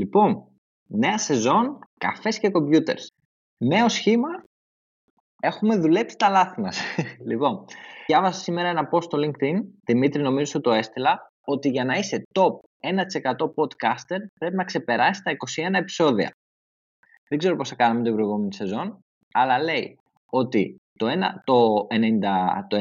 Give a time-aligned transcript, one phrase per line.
[0.00, 0.46] Λοιπόν,
[0.86, 3.12] νέα σεζόν, καφές και κομπιούτερς.
[3.64, 4.28] Νέο σχήμα,
[5.40, 6.80] έχουμε δουλέψει τα λάθη μας.
[7.28, 7.64] λοιπόν,
[8.06, 12.22] διάβασα σήμερα ένα post στο LinkedIn, Δημήτρη νομίζω ότι το έστειλα, ότι για να είσαι
[12.32, 15.32] top 1% podcaster πρέπει να ξεπεράσεις τα
[15.70, 16.30] 21 επεισόδια.
[17.28, 18.98] Δεν ξέρω πώς θα κάνουμε την προηγούμενη σεζόν,
[19.32, 19.98] αλλά λέει
[20.30, 21.10] ότι το, 1,
[21.44, 22.06] το, 90,
[22.68, 22.76] το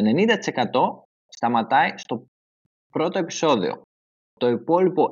[1.06, 2.26] 90% σταματάει στο
[2.90, 3.82] πρώτο επεισόδιο.
[4.40, 5.12] Το υπόλοιπο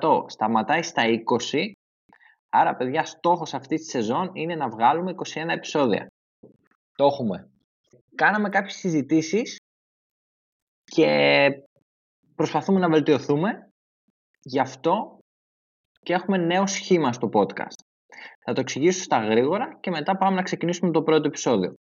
[0.00, 1.02] 9% σταματάει στα
[1.52, 1.72] 20%.
[2.48, 6.06] Άρα, παιδιά, στόχος αυτής της σεζόν είναι να βγάλουμε 21 επεισόδια.
[6.94, 7.50] Το έχουμε.
[8.14, 9.56] Κάναμε κάποιες συζητήσεις
[10.84, 11.48] και
[12.34, 13.72] προσπαθούμε να βελτιωθούμε.
[14.42, 15.18] Γι' αυτό
[16.00, 17.78] και έχουμε νέο σχήμα στο podcast.
[18.44, 21.74] Θα το εξηγήσω στα γρήγορα και μετά πάμε να ξεκινήσουμε το πρώτο επεισόδιο.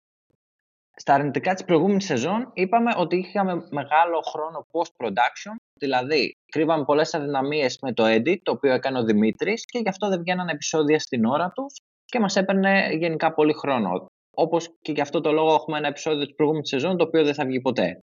[0.95, 7.77] Στα αρνητικά της προηγούμενης σεζόν είπαμε ότι είχαμε μεγάλο χρόνο post-production, δηλαδή κρύβαμε πολλές αδυναμίες
[7.81, 11.25] με το edit, το οποίο έκανε ο Δημήτρης και γι' αυτό δεν βγαίναν επεισόδια στην
[11.25, 14.05] ώρα τους και μας έπαιρνε γενικά πολύ χρόνο.
[14.35, 17.33] Όπως και γι' αυτό το λόγο έχουμε ένα επεισόδιο της προηγούμενης σεζόν, το οποίο δεν
[17.33, 18.03] θα βγει ποτέ.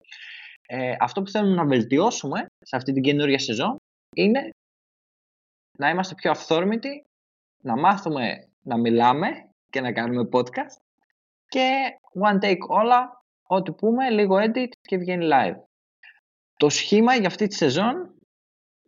[0.66, 3.76] Ε, αυτό που θέλουμε να βελτιώσουμε σε αυτή την καινούργια σεζόν
[4.16, 4.50] είναι
[5.78, 7.04] να είμαστε πιο αυθόρμητοι,
[7.62, 9.28] να μάθουμε να μιλάμε
[9.70, 10.82] και να κάνουμε podcast
[11.48, 11.84] και
[12.22, 15.56] one take όλα, ό,τι πούμε, λίγο edit και βγαίνει live.
[16.56, 18.14] Το σχήμα για αυτή τη σεζόν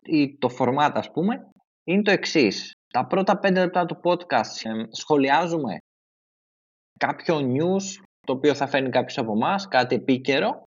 [0.02, 1.50] ή το format ας πούμε
[1.84, 2.72] είναι το εξής.
[2.92, 5.76] Τα πρώτα 5 λεπτά του podcast ε, σχολιάζουμε
[6.98, 10.64] κάποιο news το οποίο θα φέρνει κάποιος από εμάς, κάτι επίκαιρο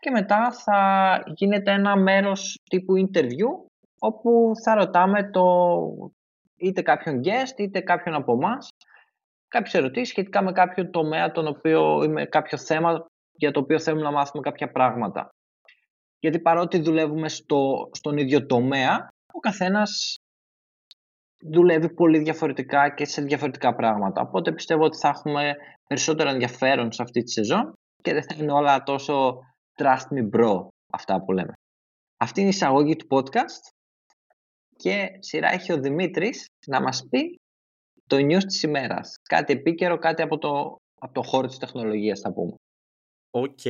[0.00, 3.68] και μετά θα γίνεται ένα μέρος τύπου interview
[3.98, 5.44] όπου θα ρωτάμε το
[6.56, 8.68] είτε κάποιον guest είτε κάποιον από εμάς
[9.48, 14.02] κάποιες ερωτήσεις σχετικά με κάποιο τομέα τον οποίο, με κάποιο θέμα για το οποίο θέλουμε
[14.02, 15.28] να μάθουμε κάποια πράγματα.
[16.20, 20.18] Γιατί παρότι δουλεύουμε στο, στον ίδιο τομέα, ο καθένας
[21.42, 24.20] δουλεύει πολύ διαφορετικά και σε διαφορετικά πράγματα.
[24.20, 25.54] Οπότε πιστεύω ότι θα έχουμε
[25.86, 29.38] περισσότερο ενδιαφέρον σε αυτή τη σεζόν και δεν θα είναι όλα τόσο
[29.74, 31.52] trust me bro αυτά που λέμε.
[32.16, 33.72] Αυτή είναι η εισαγωγή του podcast
[34.76, 37.40] και σειρά έχει ο Δημήτρης να μας πει
[38.06, 39.14] το news της ημέρας.
[39.28, 42.54] Κάτι επίκαιρο, κάτι από το, από το χώρο της τεχνολογίας θα πούμε.
[43.30, 43.60] Οκ.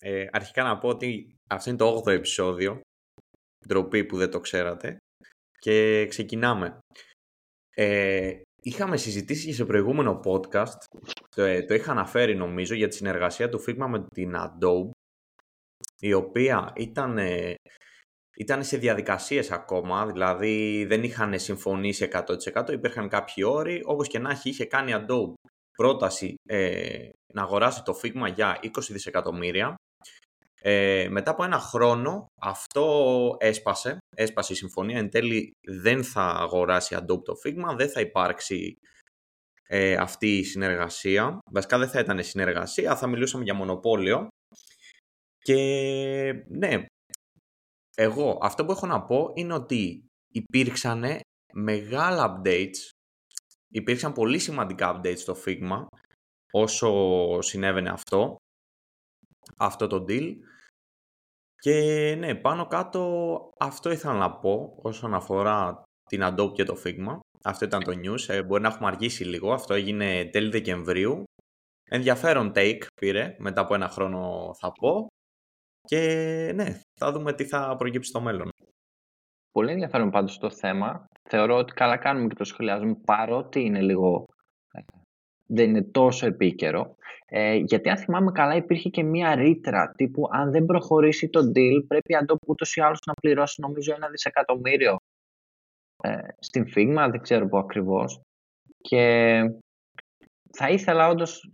[0.00, 2.80] Ε, αρχικά να πω ότι αυτό είναι το 8ο επεισόδιο.
[3.66, 4.96] Ντροπή που δεν το ξέρατε.
[5.58, 6.78] Και ξεκινάμε.
[7.74, 10.78] Ε, είχαμε συζητήσει και σε προηγούμενο podcast.
[11.36, 14.90] Το, ε, το είχα αναφέρει νομίζω για τη συνεργασία του Figma με την Adobe.
[16.00, 17.18] Η οποία ήταν
[18.40, 24.30] ήταν σε διαδικασίες ακόμα, δηλαδή δεν είχαν συμφωνήσει 100%, υπήρχαν κάποιοι όροι, όπως και να
[24.30, 25.32] έχει είχε κάνει Adobe
[25.72, 29.74] πρόταση ε, να αγοράσει το Figma για 20 δισεκατομμύρια.
[30.62, 36.96] Ε, μετά από ένα χρόνο αυτό έσπασε, έσπασε η συμφωνία, εν τέλει δεν θα αγοράσει
[36.98, 38.76] Adobe το Figma, δεν θα υπάρξει
[39.66, 41.38] ε, αυτή η συνεργασία.
[41.50, 44.28] Βασικά δεν θα ήταν συνεργασία, θα μιλούσαμε για μονοπόλιο.
[45.38, 45.56] Και
[46.48, 46.84] ναι,
[47.96, 51.20] εγώ αυτό που έχω να πω είναι ότι υπήρξαν
[51.52, 52.90] μεγάλα updates,
[53.72, 55.86] υπήρξαν πολύ σημαντικά updates στο Figma
[56.52, 56.90] όσο
[57.40, 58.36] συνέβαινε αυτό,
[59.60, 60.36] αυτό το deal.
[61.54, 67.18] Και ναι, πάνω κάτω αυτό ήθελα να πω όσον αφορά την Adobe και το Figma.
[67.44, 68.28] Αυτό ήταν το news.
[68.28, 69.52] Ε, μπορεί να έχουμε αργήσει λίγο.
[69.52, 71.22] Αυτό έγινε τέλη Δεκεμβρίου.
[71.90, 75.06] Ενδιαφέρον take πήρε, μετά από ένα χρόνο θα πω.
[75.80, 75.98] Και
[76.54, 78.48] ναι, θα δούμε τι θα προγύψει στο μέλλον.
[79.50, 81.06] Πολύ ενδιαφέρον πάντως το θέμα.
[81.28, 84.39] Θεωρώ ότι καλά κάνουμε και το σχολιάζουμε παρότι είναι λίγο ε,
[85.50, 86.94] δεν είναι τόσο επίκαιρο.
[87.26, 91.84] Ε, γιατί αν θυμάμαι καλά υπήρχε και μία ρήτρα τύπου αν δεν προχωρήσει το deal
[91.88, 94.96] πρέπει αντό που ούτως ή άλλως να πληρώσει νομίζω ένα δισεκατομμύριο
[96.02, 98.20] ε, στην Figma, δεν ξέρω πού ακριβώς.
[98.80, 99.42] Και
[100.52, 101.50] θα ήθελα όντως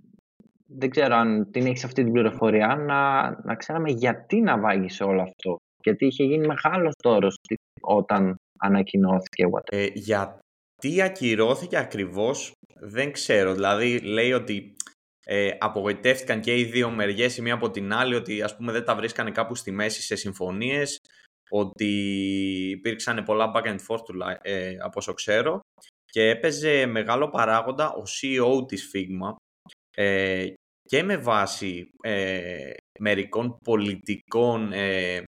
[0.66, 5.22] δεν ξέρω αν την έχεις αυτή την πληροφορία, να, να ξέραμε γιατί να βάγει όλο
[5.22, 5.56] αυτό.
[5.82, 7.36] Γιατί είχε γίνει μεγάλος τόρος
[7.80, 9.44] όταν ανακοινώθηκε.
[9.70, 13.54] Ε, γιατί ακυρώθηκε ακριβώς δεν ξέρω.
[13.54, 14.76] Δηλαδή λέει ότι
[15.24, 18.84] ε, απογοητεύτηκαν και οι δύο μεριές η μία από την άλλη ότι ας πούμε δεν
[18.84, 20.98] τα βρίσκανε κάπου στη μέση σε συμφωνίες
[21.50, 21.90] ότι
[22.70, 25.60] υπήρξαν πολλά back and forth ε, από όσο ξέρω
[26.04, 29.34] και έπαιζε μεγάλο παράγοντα ο CEO της Figma
[29.96, 30.52] ε,
[30.82, 35.22] και με βάση ε, μερικών πολιτικών ε,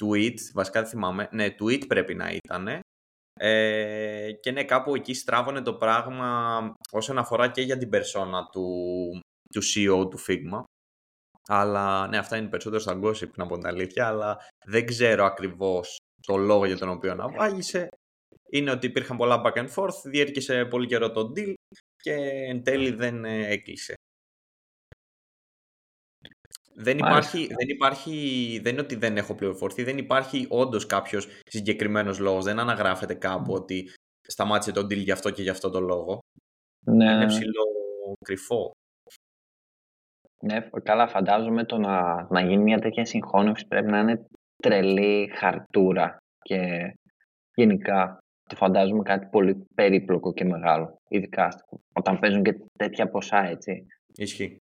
[0.00, 2.80] tweet, βασικά δεν θυμάμαι, ναι, tweet πρέπει να ήταν,
[3.40, 8.66] ε, και ναι, κάπου εκεί στράβωνε το πράγμα όσον αφορά και για την περσόνα του,
[9.52, 10.62] του CEO του Figma.
[11.46, 15.96] Αλλά ναι, αυτά είναι περισσότερο στα gossip να πω την αλήθεια, αλλά δεν ξέρω ακριβώς
[16.26, 17.88] το λόγο για τον οποίο αναβάγησε.
[18.50, 21.54] είναι ότι υπήρχαν πολλά back and forth, διέρχεσε πολύ καιρό το deal
[21.96, 22.12] και
[22.48, 23.94] εν τέλει δεν ε, έκλεισε.
[26.76, 32.18] Δεν υπάρχει, δεν υπάρχει, δεν είναι ότι δεν έχω πληροφορηθεί, δεν υπάρχει όντως κάποιος συγκεκριμένος
[32.18, 32.44] λόγος.
[32.44, 33.90] Δεν αναγράφεται κάπου ότι
[34.20, 36.18] σταμάτησε τον deal γι' αυτό και γι' αυτό το λόγο.
[36.84, 37.12] Ναι.
[37.12, 37.62] Είναι ψηλό
[38.24, 38.70] κρυφό.
[40.42, 44.24] Ναι, καλά, φαντάζομαι το να, να γίνει μια τέτοια συγχώνευση πρέπει να είναι
[44.62, 46.92] τρελή χαρτούρα και
[47.54, 48.18] γενικά
[48.48, 51.48] το φαντάζομαι κάτι πολύ περίπλοκο και μεγάλο, ειδικά
[51.92, 53.86] όταν παίζουν και τέτοια ποσά, έτσι.
[54.16, 54.58] Ισχύει.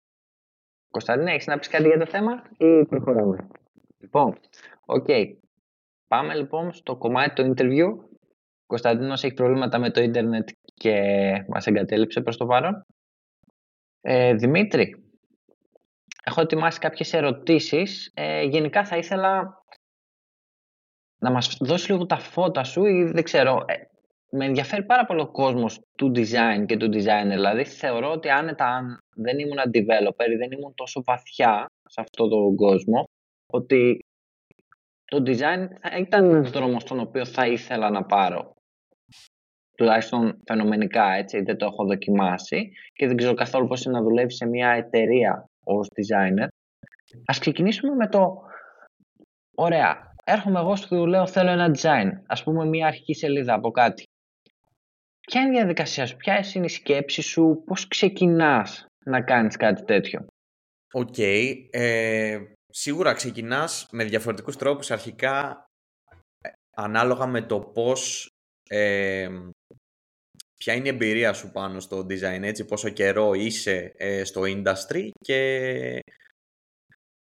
[0.91, 3.47] Κωνσταντίνα, έχεις να πεις κάτι για το θέμα; Ή προχωράμε.
[3.99, 4.39] Λοιπόν,
[4.85, 5.07] οκ.
[6.07, 8.09] Πάμε λοιπόν στο κομμάτι του interview.
[8.65, 11.01] Κωνσταντίνος έχει προβλήματα με το ίντερνετ και
[11.47, 12.85] μας εγκατέλειψε προς το παρόν.
[14.01, 15.03] Ε, Δημήτρη,
[16.23, 18.11] έχω ετοιμάσει κάποιες ερωτήσεις.
[18.13, 19.63] Ε, γενικά θα ήθελα
[21.17, 23.75] να μας δώσεις λίγο τα φώτα σου ή δεν ξέρω, ε,
[24.31, 27.29] με ενδιαφέρει πάρα πολύ ο κόσμος του design και του designer.
[27.29, 32.29] Δηλαδή θεωρώ ότι άνετα αν δεν ήμουν developer ή δεν ήμουν τόσο βαθιά σε αυτόν
[32.29, 33.03] τον κόσμο,
[33.51, 33.99] ότι
[35.05, 38.53] το design θα ήταν ένα δρόμος στον οποίο θα ήθελα να πάρω.
[39.77, 44.33] Τουλάχιστον φαινομενικά, έτσι, δεν το έχω δοκιμάσει και δεν ξέρω καθόλου πώς είναι να δουλεύει
[44.33, 46.47] σε μια εταιρεία ως designer.
[47.25, 48.41] Ας ξεκινήσουμε με το,
[49.55, 54.05] ωραία, έρχομαι εγώ στο λέω θέλω ένα design, ας πούμε μια αρχική σελίδα από κάτι.
[55.31, 59.83] Ποια είναι η διαδικασία σου, ποια είναι η σκέψη σου, πώς ξεκινάς να κάνεις κάτι
[59.83, 60.25] τέτοιο;
[60.93, 61.17] Οκ.
[61.69, 62.39] Ε,
[62.69, 65.65] σίγουρα ξεκινάς με διαφορετικούς τρόπους αρχικά
[66.41, 68.29] ε, ανάλογα με το πώς
[68.69, 69.29] ε,
[70.57, 75.09] ποια είναι η εμπειρία σου πάνω στο design, έτσι, πόσο καιρό είσαι ε, στο industry
[75.19, 75.99] και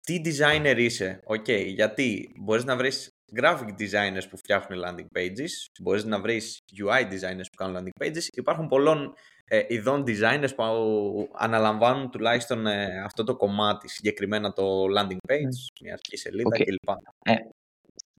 [0.00, 1.20] τι designer είσαι.
[1.24, 3.08] Οκ, γιατί μπορείς να βρεις
[3.40, 5.50] graphic designers που φτιάχνουν landing pages,
[5.80, 8.26] μπορείς να βρεις UI designers που κάνουν landing pages.
[8.32, 9.14] Υπάρχουν πολλών
[9.44, 15.92] ε, ειδών designers που αναλαμβάνουν τουλάχιστον ε, αυτό το κομμάτι, συγκεκριμένα το landing page, μια
[15.92, 16.64] αρχική σελίδα okay.
[16.64, 16.88] κλπ.
[17.22, 17.34] Ε,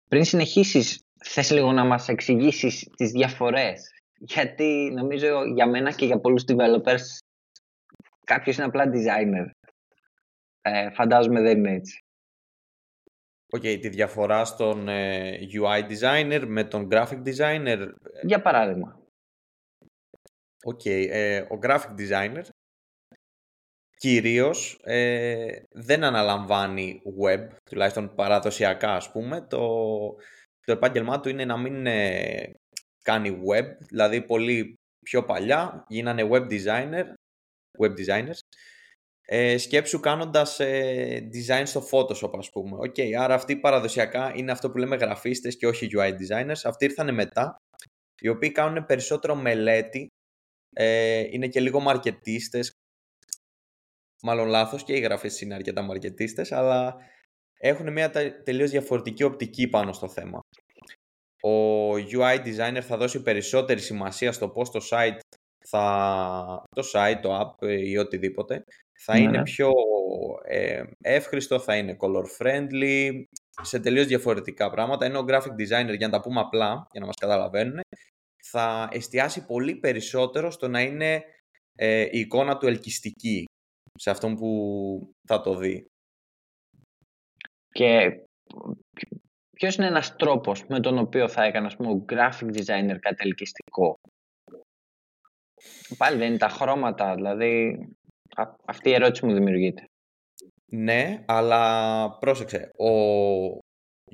[0.08, 3.82] πριν συνεχίσεις, θες λίγο να μας εξηγήσεις τις διαφορές;
[4.20, 7.04] Γιατί νομίζω για μένα και για πολλούς developers
[8.24, 9.50] κάποιος είναι απλά designer.
[10.62, 12.03] Ε, φαντάζομαι δεν είναι έτσι.
[13.56, 17.88] OK, okay, τη διαφορά στον ε, UI designer με τον graphic designer.
[18.22, 19.00] Για παράδειγμα.
[20.64, 22.44] OK, okay, ε, ο graphic designer
[23.96, 29.42] κυρίως ε, δεν αναλαμβάνει web, τουλάχιστον παραδοσιακά ας πούμε.
[29.42, 29.68] Το,
[30.66, 31.86] το επάγγελμά του είναι να μην
[33.04, 37.06] κάνει web, δηλαδή πολύ πιο παλιά γίνανε web designer,
[37.80, 38.40] web designers
[39.26, 42.78] ε, σκέψου κάνοντας ε, design στο Photoshop ας πούμε.
[42.80, 46.62] Okay, άρα αυτοί παραδοσιακά είναι αυτό που λέμε γραφίστες και όχι UI designers.
[46.64, 47.56] Αυτοί ήρθαν μετά,
[48.20, 50.08] οι οποίοι κάνουν περισσότερο μελέτη,
[50.76, 52.72] ε, είναι και λίγο μαρκετίστες,
[54.24, 56.96] μάλλον λάθος και οι γραφίστες είναι αρκετά μαρκετίστες, αλλά
[57.60, 58.10] έχουν μια
[58.44, 60.40] τελείως διαφορετική οπτική πάνω στο θέμα.
[61.42, 65.20] Ο UI designer θα δώσει περισσότερη σημασία στο πώς το site
[65.66, 68.64] θα, το site, το app ή οτιδήποτε
[69.06, 69.44] θα είναι ναι.
[69.44, 69.72] πιο
[70.44, 73.24] ε, εύχριστο, θα είναι color friendly,
[73.62, 77.06] σε τελείως διαφορετικά πράγματα, ενώ ο graphic designer, για να τα πούμε απλά, για να
[77.06, 77.80] μας καταλαβαίνουν,
[78.44, 81.24] θα εστιάσει πολύ περισσότερο στο να είναι
[81.76, 83.46] ε, η εικόνα του ελκυστική
[84.00, 85.86] σε αυτόν που θα το δει.
[87.70, 88.22] Και
[89.56, 93.18] ποιος είναι ένας τρόπος με τον οποίο θα έκανε ας πούμε, ο graphic designer κάτι
[93.18, 93.96] ελκυστικό.
[95.98, 97.78] Πάλι δεν είναι τα χρώματα, δηλαδή
[98.66, 99.86] αυτή η ερώτηση μου δημιουργείται.
[100.72, 102.70] Ναι, αλλά πρόσεξε.
[102.78, 102.90] Ο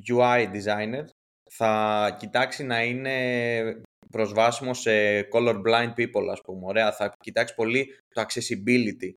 [0.08, 1.06] UI designer
[1.52, 6.66] θα κοιτάξει να είναι προσβάσιμο σε color blind people, ας πούμε.
[6.66, 9.12] Ωραία, θα κοιτάξει πολύ το accessibility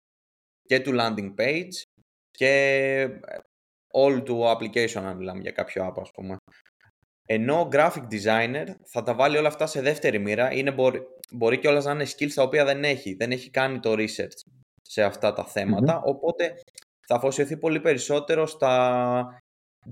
[0.62, 1.82] και του landing page
[2.30, 3.04] και
[3.94, 6.36] all του application, αν μιλάμε για κάποιο app, ας πούμε.
[7.26, 11.58] Ενώ ο graphic designer θα τα βάλει όλα αυτά σε δεύτερη μοίρα, είναι μπορεί, μπορεί
[11.58, 14.51] και όλα να είναι skills τα οποία δεν έχει, δεν έχει κάνει το research
[14.92, 16.54] σε αυτά τα θεματα οπότε
[17.06, 19.42] θα αφοσιωθεί πολύ περισσότερο στα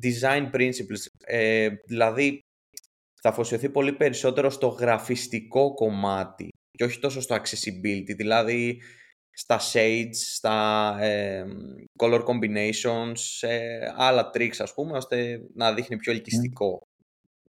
[0.02, 2.40] design principles, ε, δηλαδή
[3.22, 8.82] θα αφοσιωθεί πολύ περισσότερο στο γραφιστικό κομμάτι και όχι τόσο στο accessibility, δηλαδή
[9.30, 11.44] στα shades, στα ε,
[11.98, 13.48] color combinations, σε
[13.96, 16.78] άλλα tricks ας πούμε, ώστε να δείχνει πιο ελκυστικό.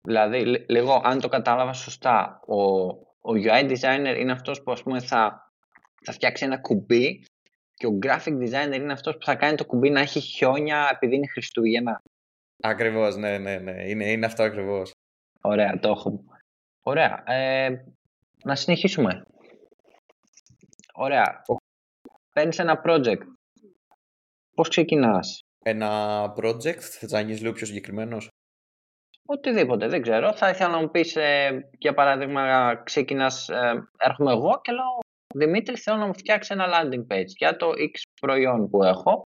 [0.07, 2.63] Δηλαδή, λίγο, αν το κατάλαβα σωστά, ο,
[3.21, 5.51] ο UI designer είναι αυτός που ας πούμε θα,
[6.03, 7.23] θα φτιάξει ένα κουμπί
[7.81, 11.15] και ο graphic designer είναι αυτός που θα κάνει το κουμπί να έχει χιόνια επειδή
[11.15, 12.01] είναι Χριστούγεννα.
[12.61, 13.89] Ακριβώς, ναι, ναι, ναι.
[13.89, 14.91] Είναι, είναι αυτό ακριβώς.
[15.41, 16.23] Ωραία, το έχω.
[16.81, 17.23] Ωραία.
[17.25, 17.85] Ε,
[18.43, 19.23] να συνεχίσουμε.
[20.93, 21.41] Ωραία.
[22.33, 23.21] Παίρνεις ένα project.
[24.55, 28.29] Πώς ξεκινάς; Ένα project, θες να γίνεις λίγο πιο συγκεκριμένος;
[29.25, 30.33] Οτιδήποτε, δεν ξέρω.
[30.33, 34.99] Θα ήθελα να μου πεις, ε, για παράδειγμα, ξεκινάς, ε, έρχομαι εγώ και λέω
[35.33, 39.21] Δημήτρη, θέλω να μου φτιάξει ένα landing page για το X προϊόν που έχω.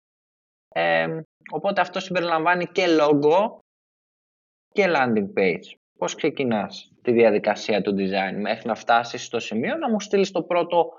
[0.69, 1.21] Ε,
[1.51, 3.59] οπότε αυτό συμπεριλαμβάνει και logo
[4.71, 5.77] και landing page.
[5.97, 10.43] Πώς ξεκινάς τη διαδικασία του design μέχρι να φτάσεις στο σημείο να μου στείλεις το
[10.43, 10.91] πρώτο,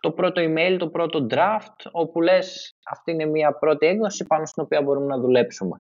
[0.00, 4.62] το πρώτο email, το πρώτο draft όπου λες αυτή είναι μια πρώτη έκδοση πάνω στην
[4.62, 5.76] οποία μπορούμε να δουλέψουμε.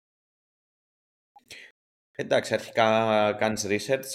[2.16, 4.10] Εντάξει, αρχικά κάνεις research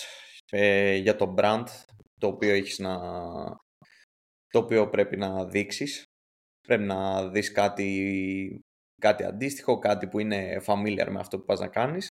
[0.49, 1.65] ε, για το brand
[2.19, 2.99] το οποίο έχεις να,
[4.49, 6.03] το οποίο πρέπει να δείξεις.
[6.67, 8.59] Πρέπει να δεις κάτι,
[9.01, 12.07] κάτι αντίστοιχο, κάτι που είναι familiar με αυτό που πας να κάνεις.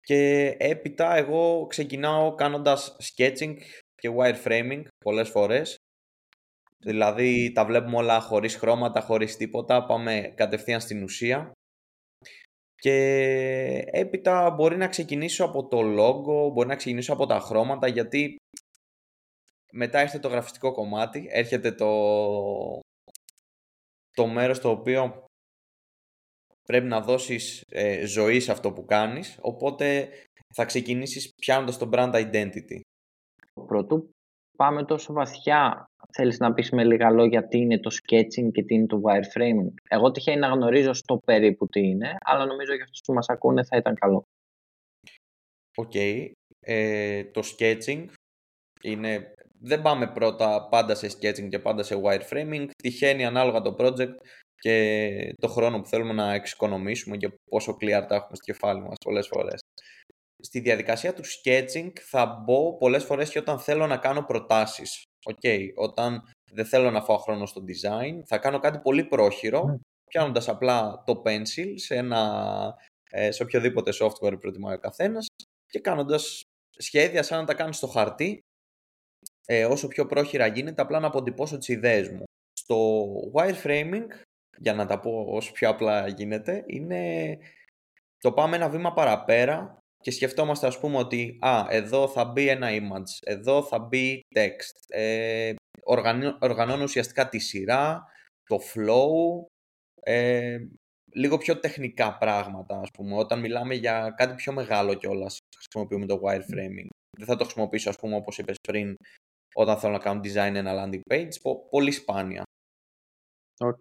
[0.00, 3.56] Και έπειτα εγώ ξεκινάω κάνοντας sketching
[3.94, 5.76] και wireframing πολλές φορές.
[6.84, 11.52] Δηλαδή τα βλέπουμε όλα χωρίς χρώματα, χωρίς τίποτα, πάμε κατευθείαν στην ουσία.
[12.74, 12.94] Και
[13.90, 18.36] έπειτα μπορεί να ξεκινήσω από το logo, μπορεί να ξεκινήσω από τα χρώματα, γιατί
[19.72, 21.90] μετά έρχεται το γραφιστικό κομμάτι, έρχεται το,
[24.10, 25.24] το μέρος το οποίο
[26.62, 30.08] πρέπει να δώσεις ε, ζωή σε αυτό που κάνεις, οπότε
[30.54, 32.80] θα ξεκινήσεις πιάνοντας το brand identity.
[33.66, 34.10] Προτού
[34.56, 38.74] πάμε τόσο βαθιά, θέλεις να πεις με λίγα λόγια τι είναι το sketching και τι
[38.74, 39.74] είναι το wireframing.
[39.88, 43.64] Εγώ τυχαίνει να γνωρίζω στο περίπου τι είναι, αλλά νομίζω για αυτούς που μας ακούνε
[43.64, 44.22] θα ήταν καλό.
[45.76, 45.94] Οκ.
[46.60, 48.06] Ε, το sketching
[48.82, 52.66] είναι δεν πάμε πρώτα πάντα σε sketching και πάντα σε wireframing.
[52.82, 54.14] Τυχαίνει ανάλογα το project
[54.54, 58.96] και το χρόνο που θέλουμε να εξοικονομήσουμε και πόσο clear τα έχουμε στο κεφάλι μας
[59.04, 59.60] πολλές φορές.
[60.42, 65.02] Στη διαδικασία του sketching θα μπω πολλές φορές και όταν θέλω να κάνω προτάσεις.
[65.30, 66.22] Okay, όταν
[66.52, 69.80] δεν θέλω να φάω χρόνο στο design, θα κάνω κάτι πολύ πρόχειρο, mm.
[70.10, 72.74] πιάνοντας απλά το pencil σε, ένα,
[73.10, 75.26] ε, σε οποιοδήποτε software προτιμάει ο καθένας
[75.66, 76.42] και κάνοντας
[76.78, 78.40] σχέδια σαν να τα κάνω στο χαρτί
[79.50, 82.22] ε, όσο πιο πρόχειρα γίνεται, απλά να αποτυπώσω τις ιδέες μου.
[82.52, 84.06] Στο wireframing,
[84.58, 87.38] για να τα πω όσο πιο απλά γίνεται, είναι
[88.18, 92.68] το πάμε ένα βήμα παραπέρα και σκεφτόμαστε ας πούμε ότι α, εδώ θα μπει ένα
[92.70, 94.76] image, εδώ θα μπει text.
[94.86, 95.54] Ε,
[96.38, 98.04] οργανώνω ουσιαστικά τη σειρά,
[98.44, 99.46] το flow,
[100.00, 100.58] ε,
[101.12, 103.16] λίγο πιο τεχνικά πράγματα ας πούμε.
[103.16, 106.88] Όταν μιλάμε για κάτι πιο μεγάλο κιόλας χρησιμοποιούμε το wireframing.
[107.18, 108.96] Δεν θα το χρησιμοποιήσω ας πούμε όπως είπες πριν
[109.58, 112.42] όταν θέλω να κάνω design ένα landing page, πολύ σπάνια.
[113.58, 113.80] Οκ.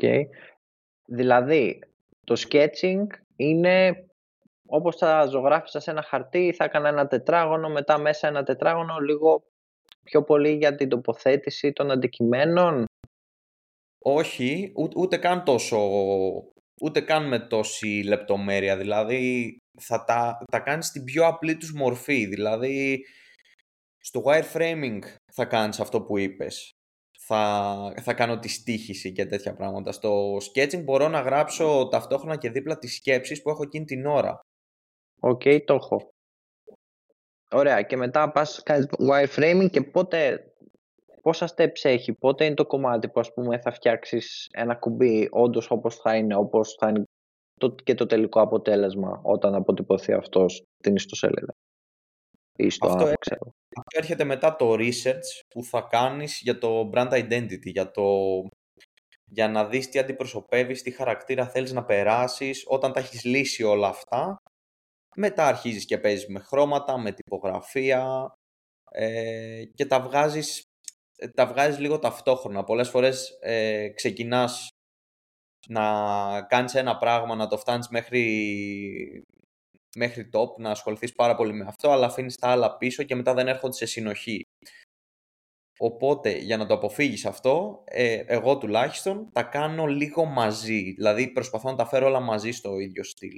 [1.06, 1.80] Δηλαδή,
[2.24, 3.06] το sketching
[3.36, 4.06] είναι
[4.66, 9.44] όπως θα ζωγράφιζα σε ένα χαρτί, θα έκανα ένα τετράγωνο, μετά μέσα ένα τετράγωνο, λίγο
[10.04, 12.86] πιο πολύ για την τοποθέτηση των αντικειμένων.
[14.04, 15.80] Όχι, ούτε, καν τόσο,
[16.82, 22.26] ούτε καν με τόση λεπτομέρεια, δηλαδή θα τα, τα κάνεις στην πιο απλή τους μορφή,
[22.26, 23.06] δηλαδή
[24.08, 25.00] στο wireframing
[25.34, 26.72] θα κάνεις αυτό που είπες.
[27.20, 29.92] Θα, θα κάνω τη στοίχιση και τέτοια πράγματα.
[29.92, 34.40] Στο sketching μπορώ να γράψω ταυτόχρονα και δίπλα τις σκέψεις που έχω εκείνη την ώρα.
[35.20, 36.10] OK, okay, το έχω.
[37.52, 40.44] Ωραία, και μετά πας κάνεις wireframing και πότε,
[41.22, 45.72] πόσα steps έχει, πότε είναι το κομμάτι που ας πούμε θα φτιάξεις ένα κουμπί όντως
[45.72, 47.04] όπως θα είναι, όπως θα είναι
[47.60, 51.54] το, και το τελικό αποτέλεσμα όταν αποτυπωθεί αυτός στην ιστοσελίδα.
[52.60, 53.54] Ή στο αυτό, ξέρω.
[53.78, 58.04] Αυτό έρχεται μετά το research που θα κάνεις για το brand identity, για, το...
[59.26, 62.64] για να δεις τι αντιπροσωπεύεις, τι χαρακτήρα θέλεις να περάσεις.
[62.68, 64.38] Όταν τα έχεις λύσει όλα αυτά,
[65.16, 68.34] μετά αρχίζεις και παίζεις με χρώματα, με τυπογραφία
[68.92, 70.64] ε, και τα βγάζεις,
[71.34, 72.64] τα βγάζεις λίγο ταυτόχρονα.
[72.64, 74.68] Πολλές φορές ε, ξεκινάς
[75.68, 79.24] να κάνεις ένα πράγμα, να το φτάνεις μέχρι
[79.98, 83.34] μέχρι top, να ασχοληθείς πάρα πολύ με αυτό, αλλά αφήνεις τα άλλα πίσω και μετά
[83.34, 84.42] δεν έρχονται σε συνοχή.
[85.80, 90.92] Οπότε, για να το αποφύγεις αυτό, ε, εγώ τουλάχιστον τα κάνω λίγο μαζί.
[90.92, 93.36] Δηλαδή, προσπαθώ να τα φέρω όλα μαζί στο ίδιο στυλ.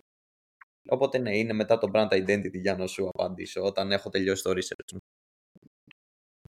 [0.90, 4.50] Οπότε, ναι, είναι μετά το brand identity για να σου απαντήσω, όταν έχω τελειώσει το
[4.50, 5.00] research μου.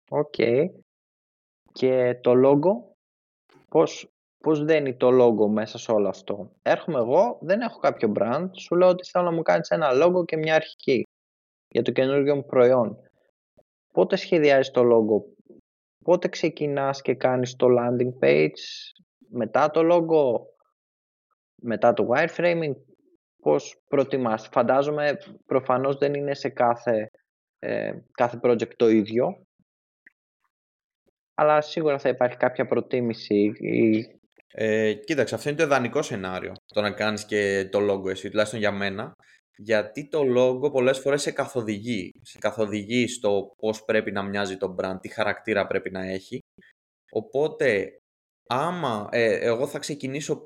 [0.10, 0.36] Οκ.
[1.72, 2.96] Και το logo,
[3.70, 4.08] πώς,
[4.44, 6.52] πώς δένει το logo μέσα σε όλο αυτό.
[6.62, 10.26] Έρχομαι εγώ, δεν έχω κάποιο brand, σου λέω ότι θέλω να μου κάνεις ένα logo
[10.26, 11.08] και μια αρχική
[11.68, 12.98] για το καινούργιο μου προϊόν.
[13.94, 15.46] Πότε σχεδιάζεις το logo,
[16.04, 18.60] πότε ξεκινάς και κάνεις το landing page,
[19.30, 20.40] μετά το logo,
[21.62, 22.76] μετά το wireframing,
[23.42, 27.10] πώς προτιμάς; Φαντάζομαι προφανώς δεν είναι σε κάθε
[27.60, 29.46] ε, κάθε project το ίδιο.
[31.34, 33.52] Αλλά σίγουρα θα υπάρχει κάποια προτίμηση.
[34.56, 36.54] Ε, κοίταξε, αυτό είναι το ιδανικό σενάριο.
[36.74, 39.14] Το να κάνεις και το logo εσύ, τουλάχιστον για μένα.
[39.58, 42.12] Γιατί το logo πολλές φορές σε καθοδηγεί.
[42.22, 46.40] Σε καθοδηγεί στο πώς πρέπει να μοιάζει το brand, τι χαρακτήρα πρέπει να έχει.
[47.12, 47.98] Οπότε,
[48.50, 50.46] άμα ε, εγώ θα ξεκινήσω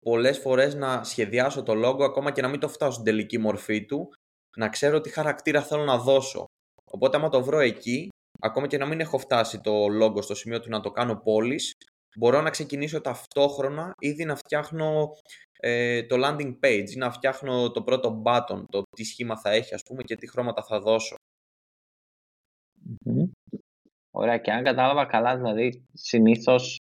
[0.00, 3.84] πολλές φορές να σχεδιάσω το logo ακόμα και να μην το φτάσω στην τελική μορφή
[3.84, 4.12] του,
[4.56, 6.44] να ξέρω τι χαρακτήρα θέλω να δώσω.
[6.90, 8.08] Οπότε άμα το βρω εκεί,
[8.40, 11.74] ακόμα και να μην έχω φτάσει το logo στο σημείο του να το κάνω πόλης,
[12.16, 15.08] μπορώ να ξεκινήσω ταυτόχρονα ήδη να φτιάχνω
[15.60, 19.74] ε, το landing page ή να φτιάχνω το πρώτο button, το τι σχήμα θα έχει
[19.74, 21.14] ας πούμε και τι χρώματα θα δωσω
[24.10, 26.78] Ωραία και αν κατάλαβα καλά, δηλαδή συνήθως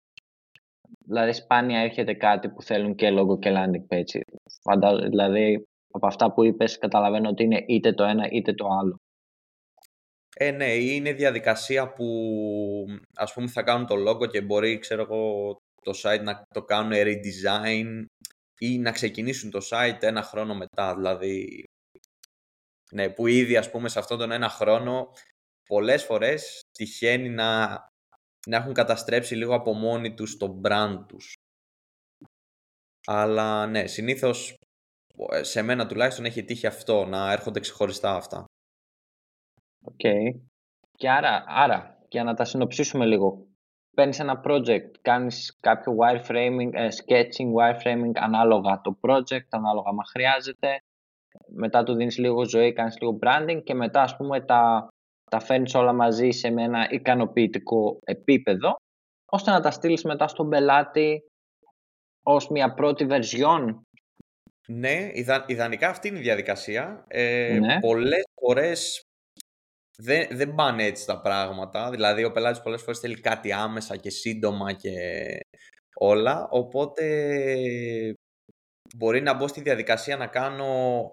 [1.06, 4.20] Δηλαδή, σπάνια έρχεται κάτι που θέλουν και logo και landing page.
[5.10, 9.00] δηλαδή, από αυτά που είπες, καταλαβαίνω ότι είναι είτε το ένα είτε το άλλο.
[10.36, 12.06] Ε, ναι, είναι διαδικασία που
[13.14, 16.92] ας πούμε θα κάνουν το logo και μπορεί, ξέρω εγώ, το site να το κάνουν
[16.94, 18.04] redesign
[18.58, 20.94] ή να ξεκινήσουν το site ένα χρόνο μετά.
[20.94, 21.64] Δηλαδή,
[22.92, 25.12] ναι, που ήδη ας πούμε σε αυτόν τον ένα χρόνο
[25.68, 27.78] πολλές φορές τυχαίνει να
[28.46, 31.34] να έχουν καταστρέψει λίγο από μόνοι τους το brand τους.
[33.06, 34.58] Αλλά ναι, συνήθως
[35.30, 38.44] ε, σε μένα τουλάχιστον έχει τύχει αυτό, να έρχονται ξεχωριστά αυτά.
[39.84, 39.94] OK.
[40.02, 40.40] Okay.
[40.92, 43.46] Και άρα, άρα, για να τα συνοψίσουμε λίγο,
[43.96, 50.68] παίρνεις ένα project, κάνεις κάποιο wireframing, ε, sketching, wireframing ανάλογα το project, ανάλογα αν χρειάζεται,
[51.54, 54.88] μετά του δίνεις λίγο ζωή, κάνεις λίγο branding και μετά ας πούμε τα
[55.30, 58.76] τα φέρνεις όλα μαζί σε ένα ικανοποιητικό επίπεδο,
[59.30, 61.22] ώστε να τα στείλεις μετά στον πελάτη
[62.22, 63.86] ως μια πρώτη βερζιόν.
[64.66, 65.10] Ναι,
[65.46, 67.04] ιδανικά αυτή είναι η διαδικασία.
[67.08, 67.80] Ε, ναι.
[67.80, 69.03] Πολλές φορές
[69.96, 71.90] δεν, δεν πάνε έτσι τα πράγματα.
[71.90, 74.90] Δηλαδή ο πελάτης πολλές φορές θέλει κάτι άμεσα και σύντομα και
[75.94, 76.48] όλα.
[76.50, 77.04] Οπότε
[78.97, 81.10] μπορεί να μπω στη διαδικασία να κάνω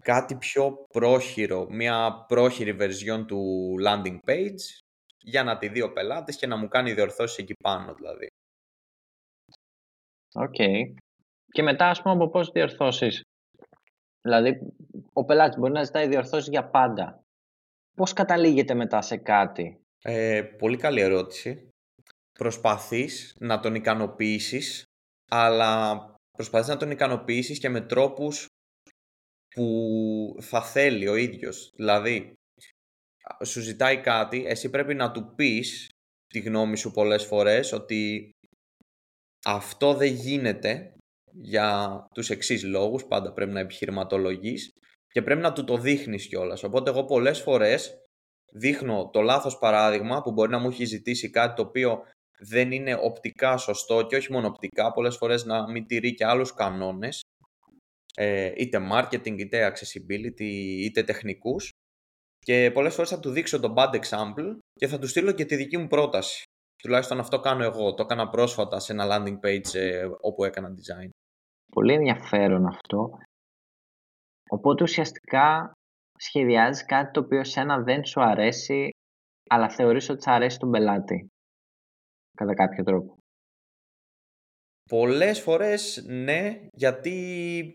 [0.00, 4.82] κάτι πιο πρόχειρο, μια πρόχειρη version του landing page
[5.18, 8.26] για να τη δει ο πελάτης και να μου κάνει διορθώσεις εκεί πάνω δηλαδή.
[10.34, 10.54] Οκ.
[11.50, 13.22] Και μετά ας πούμε από πώς διορθώσεις;
[14.20, 14.60] Δηλαδή
[15.12, 17.24] ο πελάτης μπορεί να ζητάει διορθώσεις για πάντα.
[17.96, 21.68] Πώς καταλήγεται μετά σε κάτι; Ε, πολύ καλή ερώτηση.
[22.38, 24.84] Προσπαθείς να τον ικανοποιήσεις,
[25.30, 28.46] αλλά προσπαθείς να τον ικανοποιήσεις και με τρόπους
[29.54, 31.70] που θα θέλει ο ίδιος.
[31.74, 32.32] Δηλαδή,
[33.44, 35.88] σου ζητάει κάτι, εσύ πρέπει να του πεις
[36.26, 38.30] τη γνώμη σου πολλές φορές ότι
[39.44, 40.92] αυτό δεν γίνεται
[41.32, 44.70] για τους εξής λόγους, πάντα πρέπει να επιχειρηματολογείς
[45.14, 46.62] και πρέπει να του το δείχνεις κιόλας.
[46.62, 47.98] Οπότε εγώ πολλές φορές
[48.52, 52.02] δείχνω το λάθος παράδειγμα που μπορεί να μου έχει ζητήσει κάτι το οποίο
[52.38, 56.54] δεν είναι οπτικά σωστό και όχι μόνο οπτικά, πολλές φορές να μην τηρεί και άλλους
[56.54, 57.20] κανόνες
[58.14, 60.50] ε, είτε marketing, είτε accessibility,
[60.84, 61.70] είτε τεχνικούς
[62.38, 65.56] και πολλές φορές θα του δείξω το bad example και θα του στείλω και τη
[65.56, 66.42] δική μου πρόταση.
[66.82, 67.94] Τουλάχιστον αυτό κάνω εγώ.
[67.94, 71.08] Το έκανα πρόσφατα σε ένα landing page ε, όπου έκανα design.
[71.72, 73.10] Πολύ ενδιαφέρον αυτό.
[74.50, 75.72] Οπότε ουσιαστικά
[76.18, 78.90] σχεδιάζεις κάτι το οποίο σένα δεν σου αρέσει
[79.50, 81.28] αλλά θεωρείς ότι θα αρέσει τον πελάτη.
[82.36, 83.16] Κατά κάποιο τρόπο.
[84.90, 87.74] Πολλές φορές ναι, γιατί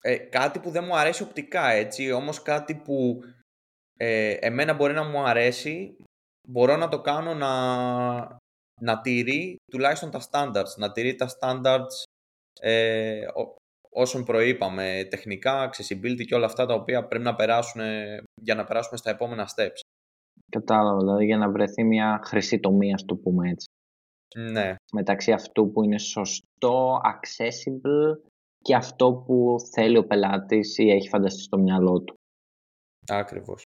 [0.00, 3.20] ε, κάτι που δεν μου αρέσει οπτικά, έτσι, όμως κάτι που
[3.96, 5.96] ε, εμένα μπορεί να μου αρέσει,
[6.48, 8.38] μπορώ να το κάνω να,
[8.80, 12.02] να τηρεί τουλάχιστον τα standards, να τηρεί τα standards
[12.60, 13.26] ε,
[13.96, 17.80] όσων προείπαμε, τεχνικά, accessibility και όλα αυτά τα οποία πρέπει να περάσουν
[18.42, 19.80] για να περάσουμε στα επόμενα steps.
[20.50, 23.66] Κατάλαβα, δηλαδή για να βρεθεί μια χρυσή τομή, ας το πούμε έτσι.
[24.52, 24.74] Ναι.
[24.92, 31.40] Μεταξύ αυτού που είναι σωστό, accessible και αυτό που θέλει ο πελάτης ή έχει φανταστεί
[31.40, 32.14] στο μυαλό του.
[33.08, 33.62] Ακριβώς.